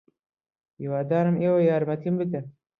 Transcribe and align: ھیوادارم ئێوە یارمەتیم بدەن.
ھیوادارم 0.79 1.35
ئێوە 1.41 1.59
یارمەتیم 1.69 2.15
بدەن. 2.21 2.45